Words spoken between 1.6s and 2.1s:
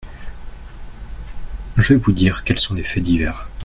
Je vais